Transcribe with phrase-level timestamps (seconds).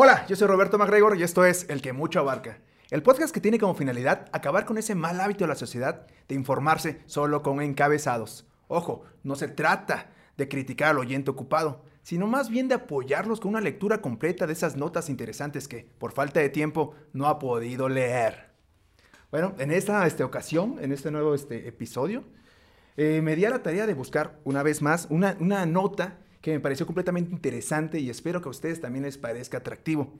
[0.00, 2.60] Hola, yo soy Roberto McGregor y esto es El que mucho abarca.
[2.88, 6.36] El podcast que tiene como finalidad acabar con ese mal hábito de la sociedad de
[6.36, 8.46] informarse solo con encabezados.
[8.68, 13.48] Ojo, no se trata de criticar al oyente ocupado, sino más bien de apoyarlos con
[13.48, 17.88] una lectura completa de esas notas interesantes que, por falta de tiempo, no ha podido
[17.88, 18.52] leer.
[19.32, 22.22] Bueno, en esta este, ocasión, en este nuevo este, episodio,
[22.96, 26.52] eh, me di a la tarea de buscar una vez más una, una nota que
[26.52, 30.12] me pareció completamente interesante y espero que a ustedes también les parezca atractivo.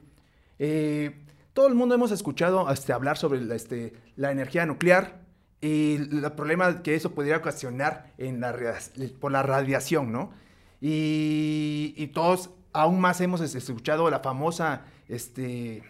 [0.59, 5.21] Eh, todo el mundo hemos escuchado este, hablar sobre la, este, la energía nuclear
[5.61, 8.55] y el problema que eso podría ocasionar en la,
[9.21, 10.31] por la radiación, ¿no?
[10.81, 15.83] Y, y, todos aún más hemos escuchado la famosa este,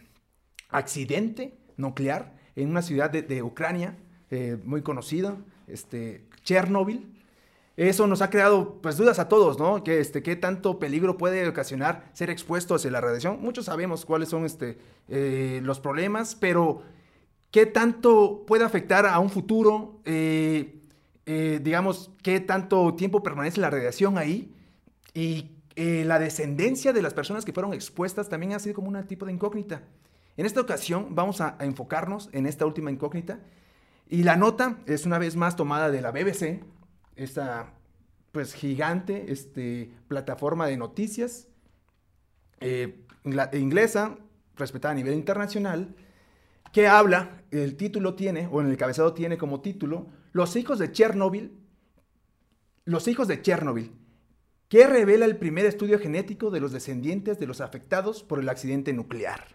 [0.70, 3.98] accidente nuclear en una ciudad de, de Ucrania
[4.30, 5.36] eh, muy conocida,
[5.66, 7.17] este, Chernobyl,
[7.86, 9.84] eso nos ha creado pues dudas a todos, ¿no?
[9.84, 13.40] Que este, qué tanto peligro puede ocasionar ser expuestos a la radiación.
[13.40, 16.82] Muchos sabemos cuáles son este, eh, los problemas, pero
[17.52, 20.80] qué tanto puede afectar a un futuro, eh,
[21.26, 24.52] eh, digamos, qué tanto tiempo permanece la radiación ahí
[25.14, 29.24] y la descendencia de las personas que fueron expuestas también ha sido como un tipo
[29.24, 29.82] de incógnita.
[30.36, 33.38] En esta ocasión vamos a, a enfocarnos en esta última incógnita
[34.08, 36.64] y la nota es una vez más tomada de la BBC,
[37.18, 37.72] esta
[38.38, 41.48] pues gigante este, plataforma de noticias
[42.60, 43.04] eh,
[43.52, 44.16] inglesa,
[44.54, 45.96] respetada a nivel internacional,
[46.72, 50.92] que habla, el título tiene, o en el cabezado tiene como título, Los hijos de
[50.92, 51.50] Chernobyl,
[52.84, 53.90] los hijos de Chernobyl,
[54.68, 58.92] que revela el primer estudio genético de los descendientes de los afectados por el accidente
[58.92, 59.48] nuclear.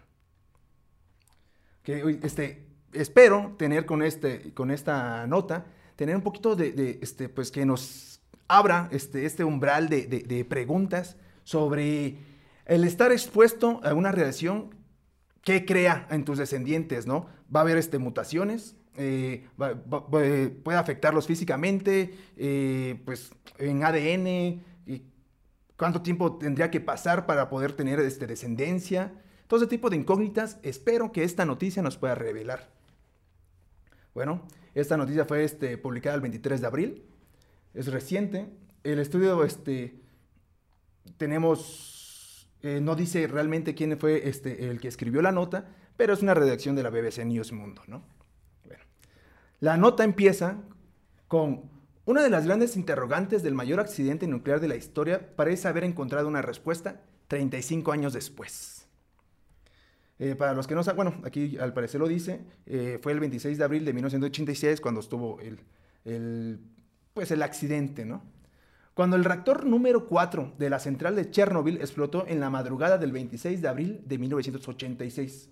[1.82, 5.64] Que, este, espero tener con, este, con esta nota
[5.96, 8.13] tener un poquito de, este, pues que nos
[8.48, 12.18] abra este, este umbral de, preguntas sobre
[12.66, 14.74] el estar expuesto a una radiación
[15.42, 17.26] que crea en tus descendientes, ¿no?
[17.54, 24.26] Va a haber este, mutaciones, eh, puede afectarlos físicamente, eh, pues en ADN,
[24.86, 25.02] y
[25.76, 29.12] cuánto tiempo tendría que pasar para poder tener este, descendencia.
[29.48, 32.70] Todo ese tipo de incógnitas, espero que esta noticia nos pueda revelar.
[34.14, 34.42] Bueno,
[34.74, 37.04] esta noticia fue este, publicada el 23 de abril,
[37.74, 38.48] es reciente.
[38.82, 40.00] El estudio, este,
[41.16, 46.22] tenemos, eh, no dice realmente quién fue este, el que escribió la nota, pero es
[46.22, 48.04] una redacción de la BBC News Mundo, ¿no?
[48.64, 48.82] Bueno,
[49.60, 50.58] la nota empieza
[51.28, 51.70] con
[52.06, 56.28] una de las grandes interrogantes del mayor accidente nuclear de la historia parece haber encontrado
[56.28, 58.86] una respuesta 35 años después.
[60.18, 63.20] Eh, para los que no saben, bueno, aquí al parecer lo dice, eh, fue el
[63.20, 65.58] 26 de abril de 1986 cuando estuvo el,
[67.14, 68.22] pues el accidente, ¿no?
[68.92, 73.12] Cuando el reactor número 4 de la central de Chernobyl explotó en la madrugada del
[73.12, 75.48] 26 de abril de 1986.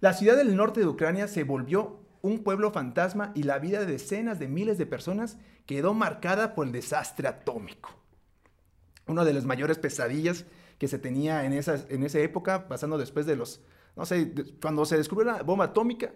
[0.00, 3.86] La ciudad del norte de Ucrania se volvió un pueblo fantasma y la vida de
[3.86, 7.90] decenas de miles de personas quedó marcada por el desastre atómico.
[9.06, 10.44] Una de las mayores pesadillas
[10.78, 13.60] que se tenía en esa, en esa época, pasando después de los
[13.96, 16.12] no sé, cuando se descubrió la bomba atómica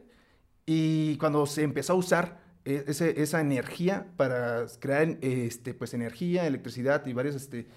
[0.65, 7.07] y cuando se empezó a usar e, esa energía para crear este, pues, energía, electricidad
[7.07, 7.69] y varios, este,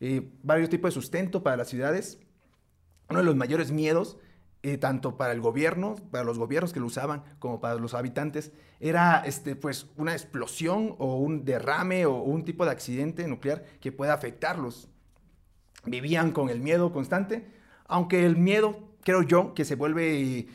[0.00, 2.18] eh, varios tipos de sustento para las ciudades,
[3.08, 4.18] uno de los mayores miedos,
[4.62, 8.52] eh, tanto para el gobierno, para los gobiernos que lo usaban, como para los habitantes,
[8.80, 13.92] era este, pues, una explosión o un derrame o un tipo de accidente nuclear que
[13.92, 14.88] pueda afectarlos.
[15.86, 17.46] Vivían con el miedo constante,
[17.86, 20.48] aunque el miedo creo yo, que se vuelve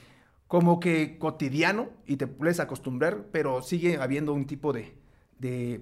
[0.50, 4.98] como que cotidiano y te puedes acostumbrar, pero sigue habiendo un tipo de,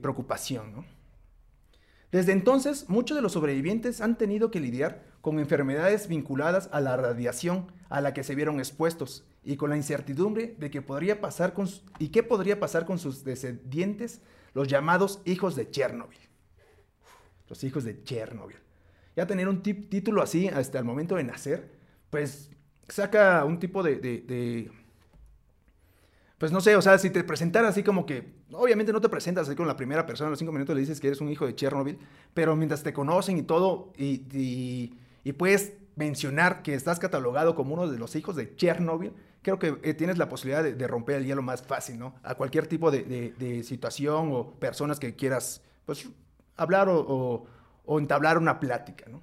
[0.02, 0.86] preocupación.
[2.12, 6.98] Desde entonces, muchos de los sobrevivientes han tenido que lidiar con enfermedades vinculadas a la
[6.98, 11.54] radiación a la que se vieron expuestos y con la incertidumbre de qué podría pasar
[11.54, 14.20] con y qué podría pasar con sus descendientes,
[14.54, 16.20] los llamados hijos de Chernobyl.
[17.48, 18.58] Los hijos de Chernobyl.
[19.16, 21.72] Ya tener un título así hasta el momento de nacer,
[22.10, 22.52] pues
[22.88, 24.72] saca un tipo de,
[26.38, 28.36] Pues no sé, o sea, si te presentara así como que...
[28.52, 31.00] Obviamente no te presentas así con la primera persona, a los cinco minutos le dices
[31.02, 32.00] que eres un hijo de Chernobyl,
[32.34, 34.94] pero mientras te conocen y todo, y,
[35.38, 39.12] puedes mencionar que estás catalogado como uno de los hijos de Chernobyl,
[39.42, 42.16] creo que eh, tienes la posibilidad de, romper el hielo más fácil, ¿no?
[42.24, 46.08] A cualquier tipo de, situación o personas que quieras, pues,
[46.56, 47.46] hablar o,
[47.86, 49.22] o entablar una plática, ¿no?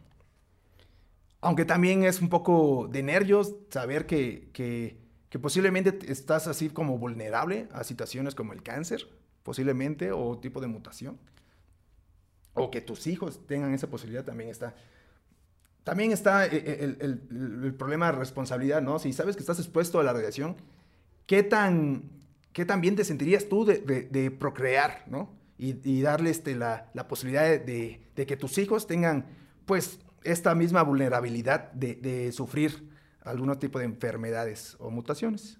[1.45, 7.69] Aunque también es un poco de nervios saber que, que, posiblemente estás así como vulnerable
[7.73, 9.07] a situaciones como el cáncer,
[9.43, 11.19] posiblemente, o tipo de mutación.
[12.55, 14.75] O que tus hijos tengan esa posibilidad también está
[15.83, 18.99] también está eh, el, problema de responsabilidad, ¿no?
[18.99, 20.57] Si sabes que estás expuesto a la radiación,
[21.27, 22.05] ¿qué tan,
[22.55, 25.31] qué tan bien te sentirías tú de, procrear, ¿no?
[25.59, 29.27] Y, darle este, la, posibilidad de, que tus hijos tengan,
[29.67, 32.91] pues, esta misma vulnerabilidad de, sufrir
[33.23, 35.59] algún tipo de enfermedades o mutaciones.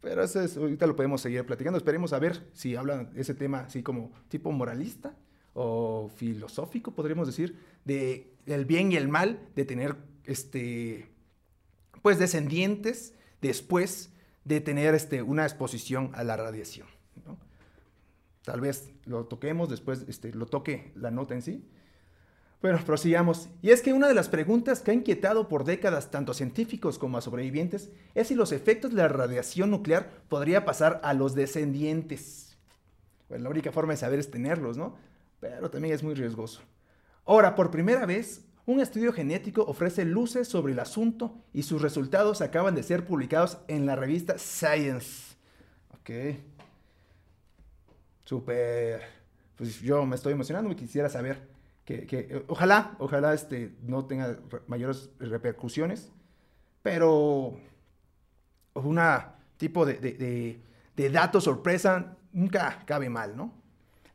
[0.00, 1.76] Pero eso es, ahorita lo podemos seguir platicando.
[1.76, 5.16] Esperemos a ver si hablan ese tema así como tipo moralista
[5.54, 11.10] o filosófico, podríamos decir, de el bien y el mal de tener este
[12.00, 14.10] pues descendientes después
[14.44, 16.86] de tener este, una exposición a la radiación.
[18.44, 21.68] Tal vez lo toquemos, después este, lo toque la nota en sí.
[22.60, 23.48] Bueno, prosigamos.
[23.62, 26.98] Y es que una de las preguntas que ha inquietado por décadas tanto a científicos
[26.98, 31.36] como a sobrevivientes es si los efectos de la radiación nuclear podría pasar a los
[31.36, 32.56] descendientes.
[33.28, 34.96] Pues la única forma de saber es tenerlos, ¿no?
[35.38, 36.62] Pero también es muy riesgoso.
[37.24, 42.40] Ahora, por primera vez, un estudio genético ofrece luces sobre el asunto y sus resultados
[42.40, 45.36] acaban de ser publicados en la revista Science.
[46.00, 46.38] Ok.
[48.24, 49.02] Super.
[49.56, 51.57] Pues yo me estoy emocionando y quisiera saber
[51.88, 56.12] que, ojalá, ojalá este, no tenga mayores repercusiones,
[56.82, 57.58] pero
[58.74, 59.00] un
[59.56, 60.60] tipo de, de,
[60.94, 63.54] de, dato sorpresa nunca cabe mal, ¿no?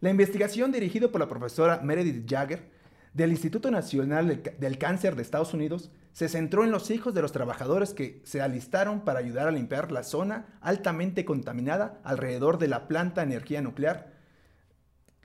[0.02, 2.70] La investigación dirigida por la profesora Meredith Jagger
[3.14, 7.32] del Instituto Nacional del Cáncer de Estados Unidos se centró en los hijos de los
[7.32, 12.88] trabajadores que se alistaron para ayudar a limpiar la zona altamente contaminada alrededor de la
[12.88, 14.14] planta de energía nuclear,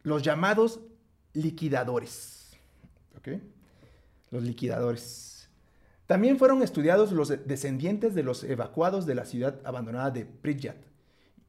[0.03, 0.81] los llamados
[1.35, 2.38] liquidadores.
[4.31, 5.49] Los liquidadores.
[6.07, 10.77] También fueron estudiados los descendientes de los evacuados de la ciudad abandonada de Pripyat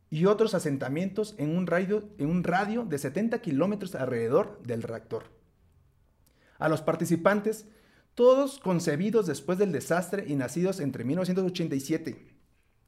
[0.09, 5.25] y otros asentamientos en un radio, en un radio de 70 kilómetros alrededor del reactor.
[6.57, 7.67] A los participantes,
[8.15, 12.27] todos concebidos después del desastre y nacidos entre 1987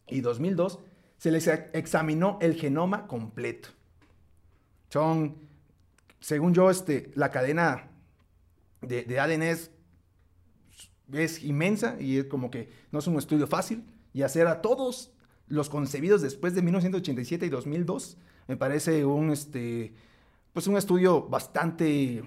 [0.07, 0.79] y 2002,
[1.17, 3.69] se les examinó el genoma completo.
[4.89, 5.37] Son,
[6.19, 7.90] según yo, este, la cadena
[8.81, 9.71] de, ADN es,
[11.43, 13.85] inmensa y es como que no es un estudio fácil.
[14.13, 15.13] Y hacer a todos
[15.47, 18.17] los concebidos después de 1987 y 2002
[18.47, 19.93] me parece un, este,
[20.53, 22.23] pues un estudio bastante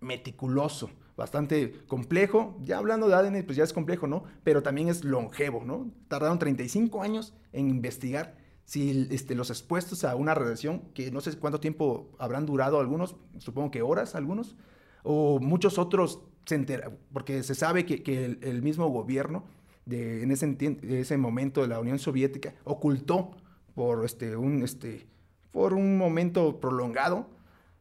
[0.00, 2.56] meticuloso, bastante complejo.
[2.62, 4.24] Ya hablando de ADN, pues ya es complejo, ¿no?
[4.44, 5.90] Pero también es longevo, ¿no?
[6.08, 11.36] Tardaron 35 años en investigar si este, los expuestos a una radiación, que no sé
[11.38, 14.56] cuánto tiempo habrán durado algunos, supongo que horas algunos,
[15.04, 19.44] o muchos otros se enteran, porque se sabe que, el, mismo gobierno
[19.86, 23.30] de, en ese, ese, momento de la Unión Soviética ocultó
[23.74, 25.06] por, este, un, este,
[25.52, 27.28] por un momento prolongado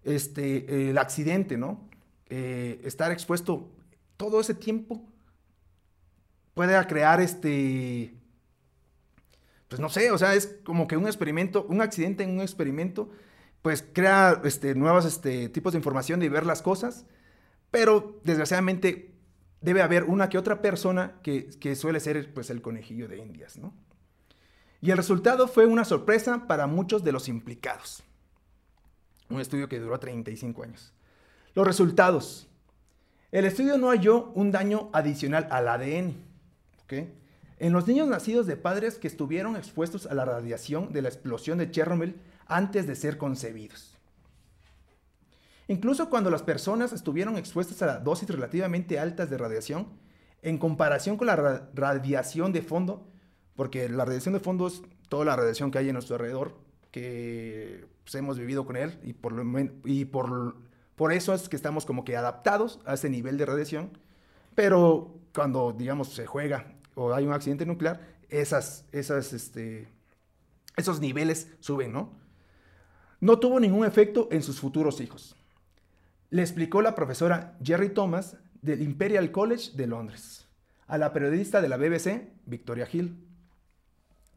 [0.03, 1.89] este, el accidente, ¿no?
[2.29, 3.69] Eh, estar expuesto
[4.17, 5.01] todo ese tiempo
[6.53, 8.13] puede crear este,
[9.67, 13.09] pues no sé, o sea, es como que un experimento, un accidente en un experimento
[13.63, 17.05] pues crea este, nuevos este, tipos de información y ver las cosas,
[17.73, 19.15] pero desgraciadamente
[19.59, 23.73] debe haber una que otra persona que, suele ser pues, el conejillo de indias, ¿no?
[24.79, 28.03] Y el resultado fue una sorpresa para muchos de los implicados.
[29.27, 30.93] Un estudio que duró 35 años.
[31.55, 32.47] Los resultados.
[33.31, 36.13] El estudio no halló un daño adicional al ADN.
[37.57, 41.57] En los niños nacidos de padres que estuvieron expuestos a la radiación de la explosión
[41.57, 43.92] de Chernobyl antes de ser concebidos.
[45.67, 49.87] Incluso cuando las personas estuvieron expuestas a dosis relativamente altas de radiación,
[50.41, 51.35] en comparación con la
[51.73, 53.07] radiación de fondo,
[53.55, 56.57] porque la radiación de fondo es toda la radiación que hay en nuestro alrededor,
[56.91, 59.13] que pues, hemos vivido con él y,
[60.05, 63.97] por, eso es que estamos como que adaptados a ese nivel de radiación,
[64.55, 69.87] pero cuando, digamos, se juega o hay un accidente nuclear, este,
[70.75, 72.23] esos niveles suben, ¿no?
[73.23, 75.33] no tuvo ningún efecto en sus futuros hijos.
[76.33, 80.47] Le explicó la profesora Jerry Thomas del Imperial College de Londres
[80.87, 83.23] a la periodista de la BBC, Victoria Hill.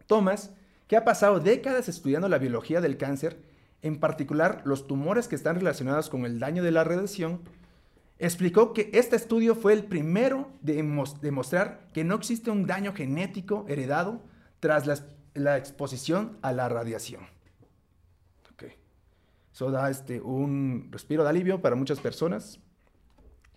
[0.07, 0.53] Thomas,
[0.89, 3.41] que ha pasado décadas estudiando la biología del cáncer,
[3.81, 7.41] en particular los tumores que están relacionados con el daño de la radiación,
[8.19, 10.75] explicó que este estudio fue el primero de
[11.23, 14.23] demostrar que no existe un daño genético heredado
[14.61, 17.36] tras la exposición a la radiación.
[19.57, 22.61] Eso da este, un respiro de alivio para muchas personas.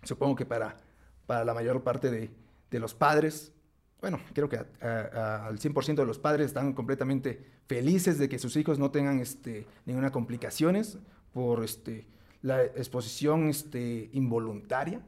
[0.02, 0.78] Supongo que para,
[1.26, 2.30] para la mayor parte de,
[2.70, 3.52] de los padres.
[4.00, 8.78] Bueno, creo que al 100% de los padres están completamente felices de que sus hijos
[8.78, 10.96] no tengan este, ninguna complicaciones
[11.34, 12.06] por este,
[12.40, 15.02] la exposición este, involuntaria.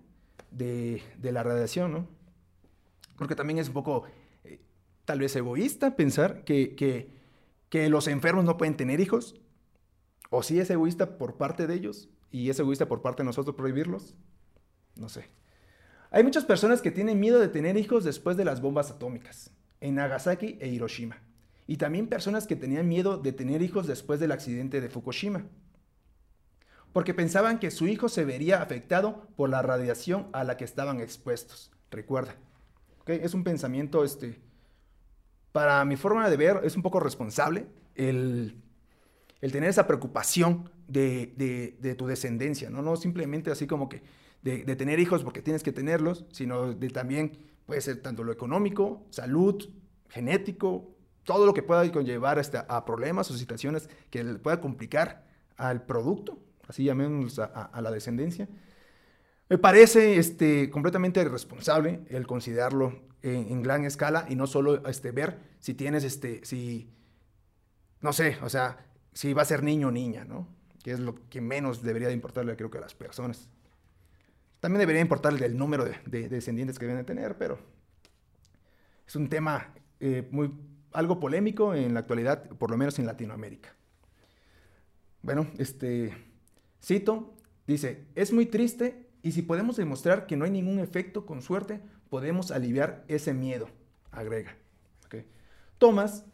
[0.51, 2.07] de, la radiación, ¿no?
[3.17, 4.05] Porque también es un poco,
[4.45, 4.61] eh,
[5.07, 9.41] tal vez egoísta pensar que, que, los enfermos no pueden tener hijos.
[10.35, 13.55] O sí es egoísta por parte de ellos y es egoísta por parte de nosotros
[13.55, 14.15] prohibirlos.
[14.97, 15.29] No sé.
[16.11, 19.51] Hay muchas personas que tienen miedo de tener hijos después de las bombas atómicas,
[19.83, 21.19] en Nagasaki e Hiroshima.
[21.67, 25.45] Y también personas que tenían miedo de tener hijos después del accidente de Fukushima.
[26.95, 31.01] Porque pensaban que su hijo se vería afectado por la radiación a la que estaban
[31.01, 31.71] expuestos.
[31.91, 32.37] Recuerda.
[33.05, 34.41] Es un pensamiento, este,
[35.53, 38.62] para mi forma de ver, es un poco responsable el,
[39.51, 42.83] tener esa preocupación de, tu descendencia, ¿no?
[42.83, 44.03] No simplemente así como que
[44.43, 49.05] de, tener hijos porque tienes que tenerlos, sino de también puede ser tanto lo económico,
[49.11, 49.69] salud,
[50.09, 50.95] genético,
[51.25, 55.85] todo lo que pueda conllevar hasta a problemas o situaciones que le pueda complicar al
[55.85, 58.49] producto, así llamemos a, la descendencia.
[59.49, 65.39] Me parece este, completamente irresponsable el considerarlo en, gran escala y no solo este, ver
[65.59, 66.91] si tienes, este, si,
[68.01, 70.49] no sé, o sea, si va a ser niño o niña, ¿no?
[70.83, 73.49] Que es lo que menos debería de importarle, creo que a las personas.
[74.61, 77.59] También debería importarle el número de, descendientes que deben tener, pero
[79.07, 80.53] es un tema eh, muy,
[80.93, 83.75] algo polémico en la actualidad, por lo menos en Latinoamérica.
[85.23, 86.15] Bueno, este,
[86.83, 87.35] cito,
[87.67, 91.81] dice, es muy triste y si podemos demostrar que no hay ningún efecto, con suerte,
[92.09, 93.69] podemos aliviar ese miedo,
[94.11, 94.57] agrega.
[95.83, 96.25] Thomas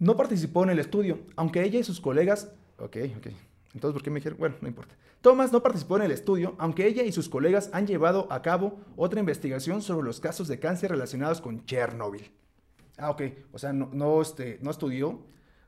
[0.00, 3.28] no participó en el estudio, aunque ella y sus colegas, ok, ok,
[3.74, 4.38] entonces, ¿por qué me dijeron?
[4.38, 4.96] Bueno, no importa.
[5.20, 8.80] Thomas no participó en el estudio, aunque ella y sus colegas han llevado a cabo
[8.96, 12.32] otra investigación sobre los casos de cáncer relacionados con Chernobyl.
[12.96, 13.22] Ah, ok.
[13.52, 15.20] O sea, no, no, este, no estudió,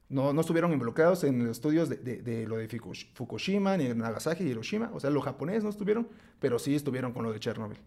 [0.09, 2.69] no, no, estuvieron involucrados en los estudios de, de, lo de
[3.15, 4.91] Fukushima, ni de Nagasaki y Hiroshima.
[4.95, 6.09] O sea, los japoneses no estuvieron,
[6.41, 7.79] pero sí estuvieron con lo de Chernobyl.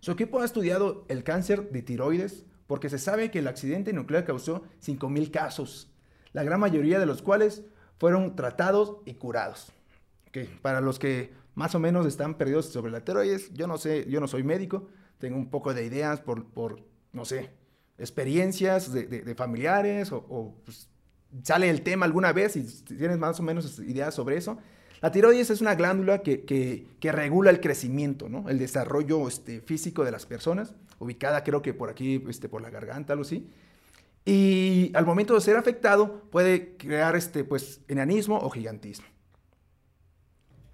[0.00, 4.24] Su equipo ha estudiado el cáncer de tiroides porque se sabe que el accidente nuclear
[4.24, 5.90] causó 5.000 casos,
[6.32, 7.64] la gran mayoría de los cuales
[7.98, 9.72] fueron tratados y curados.
[10.62, 14.20] Para los que más o menos están perdidos sobre la tiroides, yo no sé, yo
[14.20, 14.86] no soy médico,
[15.18, 16.80] tengo un poco de ideas por, por
[17.12, 17.50] no sé,
[17.98, 20.88] experiencias de, familiares o, pues,
[21.42, 24.58] sale el tema alguna vez y tienes más o menos ideas sobre eso.
[25.00, 28.48] La tiroides es una glándula que, que, regula el crecimiento, ¿no?
[28.50, 32.68] el desarrollo este, físico de las personas, ubicada creo que por aquí, este, por la
[32.68, 33.48] garganta, algo así.
[34.26, 39.06] Y al momento de ser afectado puede crear este, pues, enanismo o gigantismo.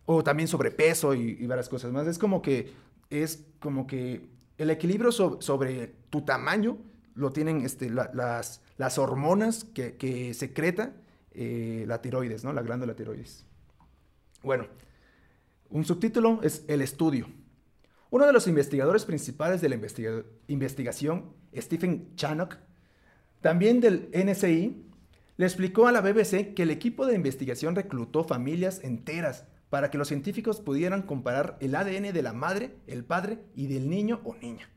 [0.05, 2.07] O también sobrepeso y, varias cosas más.
[2.09, 2.73] Es como que,
[3.11, 4.29] es como que
[4.59, 6.79] el equilibrio sobre tu tamaño
[7.15, 10.93] lo tienen este, las, las, hormonas que, secreta
[11.33, 12.53] eh, la tiroides, ¿no?
[12.53, 13.47] La glándula tiroides.
[14.47, 14.69] Bueno,
[15.71, 17.27] un subtítulo es El estudio.
[18.11, 19.75] Uno de los investigadores principales de la
[20.47, 22.57] investigación, Stephen Channock,
[23.41, 24.87] también del NSI,
[25.37, 29.99] le explicó a la BBC que el equipo de investigación reclutó familias enteras para que
[29.99, 34.37] los científicos pudieran comparar el ADN de la madre, el padre y del niño o
[34.37, 34.71] niña.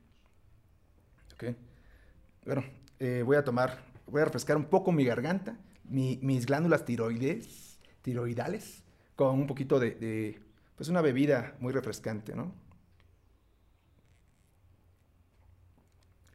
[2.43, 2.63] Bueno,
[2.97, 8.83] eh, voy a tomar, voy a refrescar un poco mi garganta, mis glándulas tiroides, tiroidales,
[9.19, 10.39] con un poquito de,
[10.77, 12.53] pues una bebida muy refrescante, ¿no?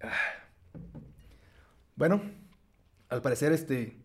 [0.02, 0.12] Ah.
[1.96, 2.20] Bueno,
[3.08, 3.96] al parecer, este,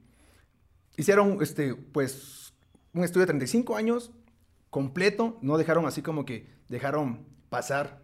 [0.95, 2.53] hicieron, este, pues,
[2.93, 4.13] un estudio de 35 años
[4.69, 8.01] completo, no dejaron así como que dejaron pasar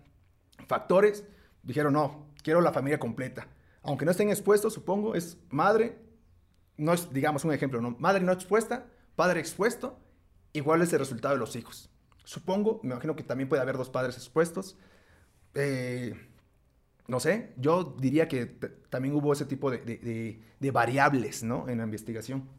[0.67, 1.23] factores,
[1.63, 3.47] dijeron, no, quiero la familia completa.
[3.81, 5.97] Aunque no estén expuestos, supongo, es madre,
[6.75, 7.91] no es, digamos, un ejemplo, ¿no?
[7.97, 10.01] Madre no expuesta, padre expuesto,
[10.57, 11.89] igual es el resultado de los hijos.
[12.23, 14.77] Supongo, me imagino que también puede haber dos padres expuestos.
[15.53, 16.15] Eh,
[17.07, 18.45] no sé, yo diría que
[18.89, 20.41] también hubo ese tipo de,
[20.73, 21.69] variables, ¿no?
[21.69, 22.49] En la investigación.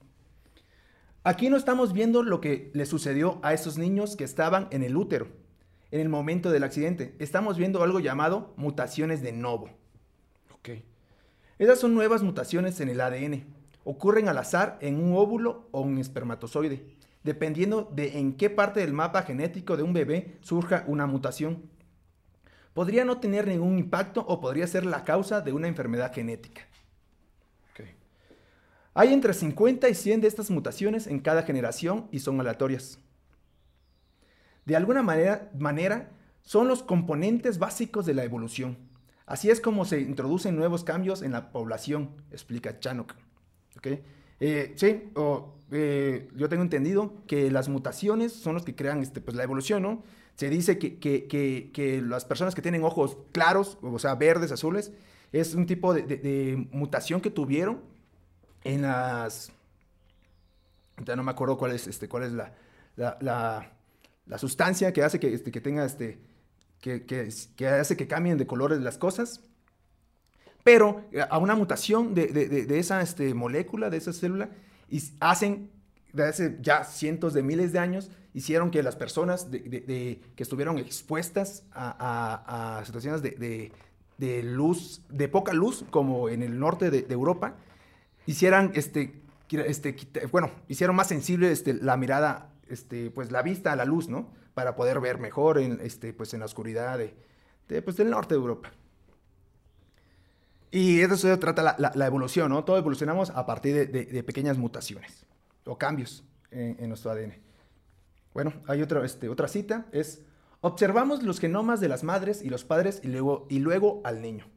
[1.25, 4.97] Aquí no estamos viendo lo que le sucedió a esos niños que estaban en el
[4.97, 5.26] útero
[5.91, 7.15] en el momento del accidente.
[7.19, 9.71] Estamos viendo algo llamado mutaciones de novo.
[10.53, 10.71] Ok.
[11.59, 13.45] Esas son nuevas mutaciones en el ADN.
[13.85, 16.96] Ocurren al azar en un óvulo o un espermatozoide,
[17.26, 21.68] dependiendo de en qué parte del mapa genético de un bebé surja una mutación
[22.73, 26.62] podría no tener ningún impacto o podría ser la causa de una enfermedad genética.
[28.95, 32.99] Hay entre 50 y 100 de estas mutaciones en cada generación y son aleatorias.
[34.64, 36.11] De alguna manera, manera
[36.42, 38.78] son los componentes básicos de la evolución.
[39.26, 43.14] Así es como se introducen nuevos cambios en la población, explica Chanok.
[44.40, 45.11] Eh, sí,
[45.71, 49.83] eh, yo tengo entendido que las mutaciones son los que crean este, pues, la evolución,
[49.83, 50.02] ¿no?
[50.37, 54.93] Se dice que, las personas que tienen ojos claros, o sea, verdes, azules,
[55.33, 57.81] es un tipo de, mutación que tuvieron
[58.64, 59.50] en las...
[61.05, 62.33] Ya no me acuerdo cuál es, este, cuál es
[62.97, 63.73] la,
[64.38, 66.19] sustancia que hace que, este, tenga este...
[66.81, 69.40] Que, que hace que cambien de colores las cosas.
[70.66, 74.49] Pero eh, a una mutación de, de- de- esa este, molécula, de esa célula,
[74.90, 75.70] y hacen,
[76.12, 81.62] de hace ya cientos de miles de años, hicieron que las personas que estuvieron expuestas
[81.73, 87.54] a, a- situaciones de, luz, de poca luz, como en el norte de, Europa,
[88.26, 89.94] hicieran, este, este,
[90.32, 94.32] bueno, hicieron más sensible este, la mirada, este, pues la vista a la luz, ¿no?
[94.54, 98.40] Para poder ver mejor en, este, pues, en la oscuridad de, pues, del norte de
[98.40, 98.73] Europa.
[100.76, 102.62] Y de eso se trata la, la- evolución, ¿no?
[102.62, 105.25] Todo evolucionamos a partir de, pequeñas mutaciones
[105.64, 107.33] o cambios en, nuestro ADN.
[108.35, 110.21] Bueno, hay otra, este, otra cita, es,
[110.61, 114.50] observamos los genomas de las madres y los padres y luego, y luego al niño.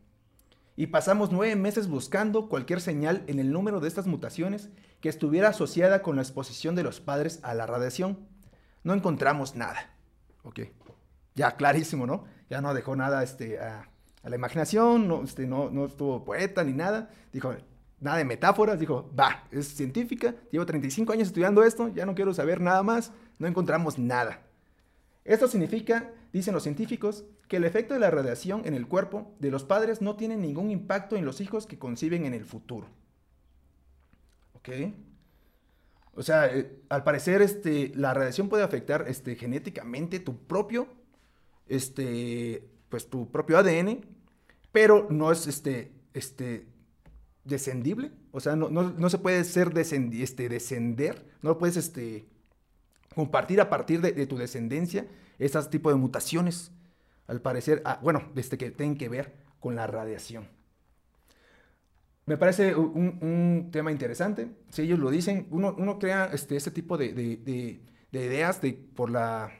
[0.75, 4.67] Y pasamos nueve meses buscando cualquier señal en el número de estas mutaciones
[4.99, 8.27] que estuviera asociada con la exposición de los padres a la radiación.
[8.83, 9.95] No encontramos nada.
[10.43, 10.59] Ok.
[11.35, 12.25] Ya, clarísimo, ¿no?
[12.49, 13.89] Ya no dejó nada este, a,
[14.29, 17.09] la imaginación, no, este, no, no estuvo poeta ni nada.
[17.33, 17.53] Dijo,
[17.99, 22.33] nada de metáforas, dijo, va, es científica, llevo 35 años estudiando esto, ya no quiero
[22.33, 24.41] saber nada más, no encontramos nada.
[25.25, 29.51] Esto significa, dicen los científicos, que el efecto de la radiación en el cuerpo de
[29.51, 32.87] los padres no tiene ningún impacto en los hijos que conciben en el futuro.
[34.53, 34.69] ¿Ok?
[36.15, 40.87] O sea, eh, al parecer este, la radiación puede afectar este, genéticamente tu propio,
[41.67, 44.05] este, pues tu propio ADN,
[44.81, 46.65] pero no es este, este,
[47.43, 48.11] descendible.
[48.31, 52.29] O sea, no, no- no se puede ser descendi- este, descender, no puedes este,
[53.13, 55.05] compartir a partir de, tu descendencia
[55.37, 56.71] esas tipos de mutaciones.
[57.27, 60.47] Al parecer, ah, bueno, desde que tienen que ver con la radiación.
[62.25, 64.47] Me parece un, un tema interesante.
[64.69, 67.81] Si ellos lo dicen, uno, uno crea este, este tipo de, de- de-
[68.13, 69.51] de ideas de, por, la,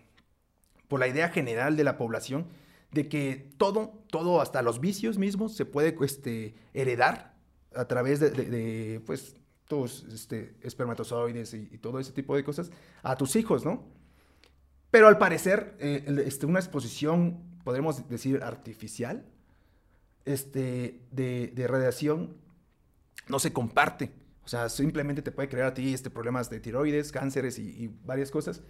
[0.88, 2.48] por la idea general de la población
[2.92, 7.36] de que todo, todo, hasta los vicios mismos, se puede este, heredar
[7.76, 9.36] a través de, de- de, pues,
[9.68, 12.72] tus este, espermatozoides y, todo ese tipo de cosas
[13.04, 13.84] a tus hijos, ¿no?
[14.90, 19.24] Pero al parecer, eh, este, una exposición, podríamos decir, artificial,
[20.26, 22.36] este, de, radiación,
[23.28, 24.12] no se comparte.
[24.44, 28.32] O sea, simplemente te puede crear a ti este, problemas de tiroides, cánceres y varias
[28.32, 28.64] cosas.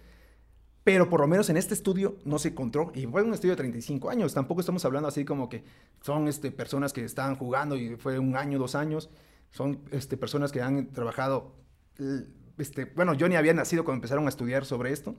[0.82, 3.58] Pero por lo menos en este estudio no se encontró, y fue un estudio de
[3.58, 5.62] 35 años, tampoco estamos hablando así como que
[6.00, 9.10] son este, personas que estaban jugando y fue un año, dos años,
[9.50, 11.54] son este, personas que han trabajado,
[12.56, 15.14] este, bueno, yo ni había nacido cuando empezaron a estudiar sobre esto,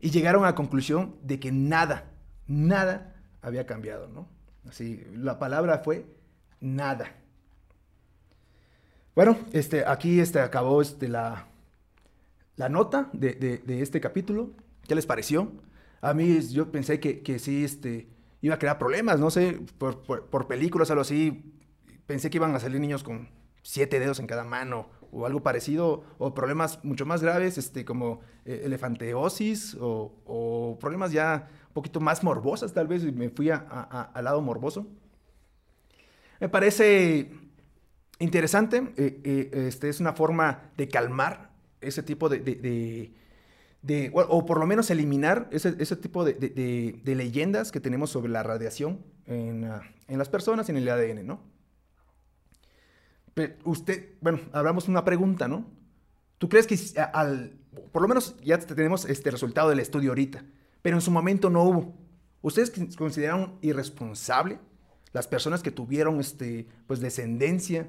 [0.00, 2.12] y llegaron a la conclusión de que nada,
[2.46, 4.28] nada había cambiado, ¿no?
[4.68, 6.06] Así, la palabra fue
[6.60, 7.12] nada.
[9.14, 11.46] Bueno, este, aquí este, acabó este, la,
[12.56, 14.50] la nota de, de- este capítulo.
[14.88, 15.52] ¿Qué les pareció?
[16.00, 18.08] A mí yo pensé que, que sí este,
[18.42, 21.52] iba a crear problemas, no sé, por, por- películas, algo así.
[22.06, 23.28] Pensé que iban a salir niños con
[23.62, 28.20] siete dedos en cada mano o algo parecido, o problemas mucho más graves, este, como
[28.44, 33.50] eh, elefanteosis o, o problemas ya un poquito más morbosas, tal vez, y me fui
[33.50, 34.86] a- a- a- al lado morboso.
[36.40, 37.30] Me parece
[38.18, 38.92] interesante.
[38.96, 41.50] eh, eh, este, es una forma de calmar
[41.86, 42.38] ese tipo de...
[42.40, 43.12] de-
[43.82, 48.32] de- o, por lo menos eliminar ese, ese tipo de, de- leyendas que tenemos sobre
[48.32, 51.42] la radiación en, ah, en las personas y en el ADN, ¿no?
[53.34, 55.66] Pero usted, bueno, hablamos una pregunta, ¿no?
[56.38, 56.78] ¿Tú crees que
[57.12, 57.58] al,
[57.92, 60.44] por lo menos ya tenemos este resultado del estudio ahorita,
[60.82, 61.94] pero en su momento no hubo?
[62.42, 64.58] ¿Ustedes con- consideraron irresponsable
[65.12, 67.88] las personas que tuvieron este, pues, descendencia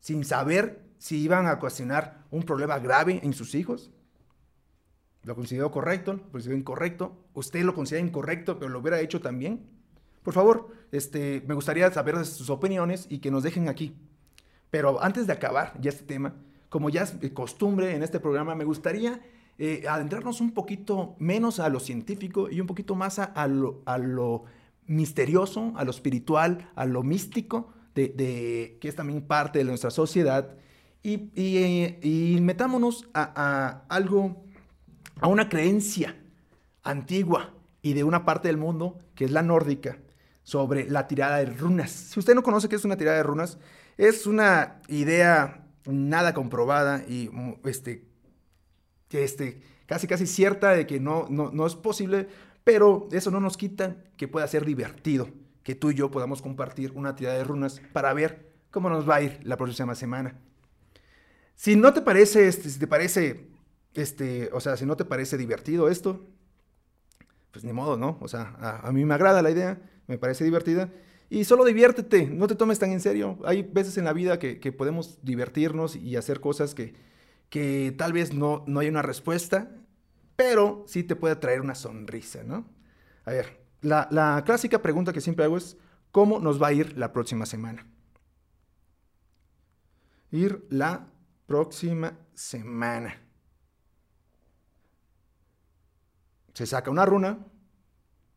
[0.00, 3.90] sin saber si iban a ocasionar un problema grave en sus hijos?
[5.24, 6.12] ¿Lo consideró correcto?
[6.12, 7.16] ¿Lo consideró incorrecto?
[7.34, 9.66] ¿Usted lo considera incorrecto, pero lo hubiera hecho también?
[10.22, 13.96] Por favor, este, me gustaría saber sus opiniones y que nos dejen aquí.
[14.70, 16.36] Pero antes de acabar ya este tema,
[16.68, 19.20] como ya es costumbre en este programa, me gustaría
[19.58, 23.82] eh, adentrarnos un poquito menos a lo científico y un poquito más a, a lo,
[23.86, 24.44] a lo
[24.86, 29.90] misterioso, a lo espiritual, a lo místico, de, de- que es también parte de nuestra
[29.90, 30.54] sociedad.
[31.02, 34.44] Y, y, y metámonos a, a algo,
[35.20, 36.16] a una creencia
[36.82, 39.98] antigua y de una parte del mundo, que es la nórdica,
[40.44, 41.90] sobre la tirada de runas.
[41.90, 43.58] Si usted no conoce qué es una tirada de runas,
[43.96, 48.04] es una idea nada comprobada y mm, este,
[49.10, 52.28] este, casi casi cierta de que no, no, no es posible,
[52.64, 55.28] pero eso no nos quita que pueda ser divertido,
[55.62, 59.16] que tú y yo podamos compartir una tirada de runas para ver cómo nos va
[59.16, 60.38] a ir la próxima semana.
[61.54, 63.46] Si no te parece, este, si te parece,
[63.94, 66.26] este, o sea, si no te parece divertido esto,
[67.52, 68.18] pues ni modo, ¿no?
[68.20, 70.90] O sea, a, mí me agrada la idea, me parece divertida.
[71.30, 73.38] Y solo diviértete, no te tomes tan en serio.
[73.44, 76.94] Hay veces en la vida que, que podemos divertirnos y hacer cosas que,
[77.48, 79.70] que tal vez no, no hay una respuesta,
[80.36, 82.66] pero sí te puede traer una sonrisa, ¿no?
[83.24, 85.76] A ver, la, la clásica pregunta que siempre hago es,
[86.10, 87.86] ¿cómo nos va a ir la próxima semana?
[90.30, 91.11] Ir la
[91.52, 93.14] próxima semana.
[96.54, 97.40] Se saca una runa.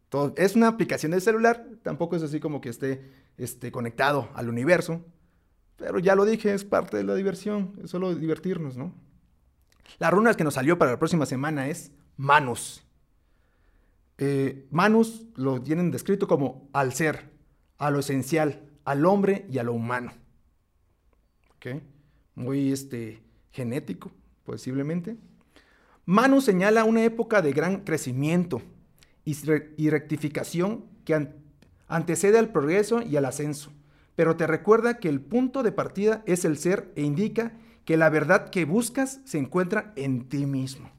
[0.10, 1.66] Todo, es una aplicación de celular.
[1.82, 5.02] Tampoco es así como que esté, conectado al universo.
[5.78, 7.80] Pero ya lo dije, es parte de la diversión.
[7.82, 8.94] Es solo divertirnos, ¿no?
[9.98, 12.84] La runa que nos salió para la próxima semana es Manus.
[14.18, 17.32] Eh, Manus lo tienen descrito como al ser,
[17.78, 20.12] a lo esencial, al hombre y a lo humano.
[21.56, 21.82] ¿Ok?
[22.36, 24.12] Muy este, genético,
[24.44, 25.18] posiblemente.
[26.06, 28.62] Manus señala una época de gran crecimiento
[29.24, 29.36] y,
[29.78, 31.46] y rectificación que an
[31.88, 33.72] antecede al progreso y al ascenso,
[34.16, 37.54] pero te recuerda que el punto de partida es el ser e indica
[37.86, 40.90] que la verdad que buscas se encuentra en ti mismo.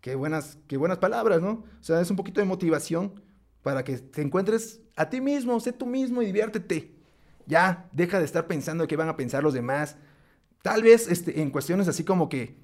[0.00, 1.64] Qué buenas, qué buenas palabras, ¿no?
[1.80, 3.20] O sea, es un poquito de motivación
[3.62, 6.94] para que te encuentres a ti mismo, sé tú mismo y diviértete.
[7.46, 9.96] Ya, deja de estar pensando qué van a pensar los demás.
[10.64, 12.56] Tal vez este, en cuestiones así como que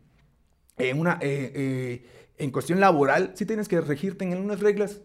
[0.78, 2.06] en, una, eh, eh,
[2.38, 5.02] en cuestión laboral, sí tienes que regirte en unas reglas,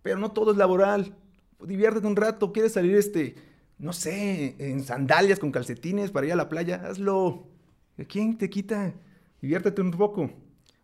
[0.00, 1.14] pero no todo es laboral.
[1.60, 3.34] Diviértete un rato, quieres salir, este,
[3.76, 7.48] no sé, en sandalias con calcetines para ir a la playa, hazlo.
[8.08, 8.94] ¿Quién te quita?
[9.42, 10.30] Diviértete un poco.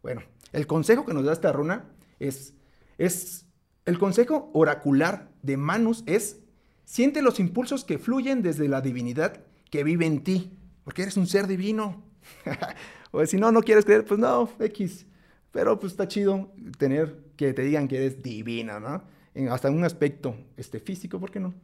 [0.03, 0.21] Bueno,
[0.53, 1.87] el consejo que nos da esta runa
[2.21, 2.53] es,
[2.99, 3.47] es,
[3.87, 6.41] el consejo oracular de Manus es,
[6.85, 11.27] siente los impulsos que fluyen desde la divinidad que vive en ti, porque eres un
[11.27, 12.03] ser divino.
[13.11, 15.07] o si no, no quieres creer, pues no, X.
[15.51, 19.03] Pero pues está chido tener que te digan que eres divina, ¿no?
[19.35, 21.55] En, hasta un aspecto este, físico, ¿por qué no?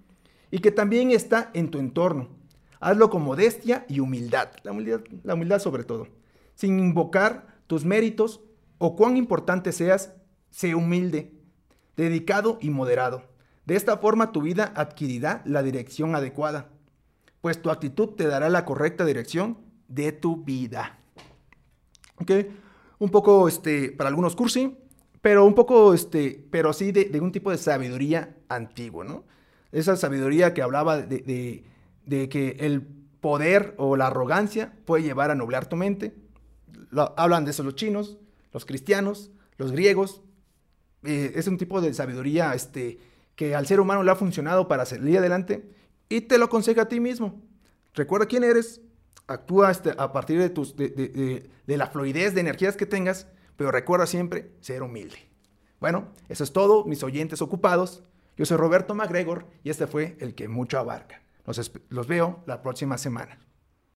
[0.50, 2.28] Y que también está en tu entorno.
[2.80, 4.50] Hazlo con modestia y humildad.
[4.62, 6.08] La humildad, la humildad sobre todo.
[6.54, 8.40] Sin invocar tus méritos
[8.78, 10.14] o cuán importante seas,
[10.50, 11.32] sé humilde,
[11.96, 13.22] dedicado y moderado.
[13.66, 16.70] De esta forma tu vida adquirirá la dirección adecuada,
[17.40, 20.98] pues tu actitud te dará la correcta dirección de tu vida.
[22.16, 22.32] ¿Ok?
[22.98, 24.76] Un poco, este, para algunos cursi,
[25.22, 29.24] pero un poco, este, pero sí de, de un tipo de sabiduría antiguo, ¿no?
[29.72, 31.64] Esa sabiduría que hablaba de,
[32.04, 36.14] de, que el poder o la arrogancia puede llevar a nublar tu mente.
[37.16, 38.18] Hablan de eso los chinos,
[38.52, 40.22] los cristianos, los griegos.
[41.04, 42.98] Eh, es un tipo de sabiduría este,
[43.36, 45.70] que al ser humano le ha funcionado para salir adelante
[46.10, 47.40] y te lo aconseja a ti mismo.
[47.94, 48.82] Recuerda quién eres,
[49.26, 50.88] actúa este, a partir de, tus, de,
[51.66, 55.16] de, la fluidez de energías que tengas, pero recuerda siempre ser humilde.
[55.80, 58.02] Bueno, eso es todo, mis oyentes ocupados.
[58.36, 61.22] Yo soy Roberto MacGregor y este fue el que mucho abarca.
[61.46, 63.38] Los, los veo la próxima semana.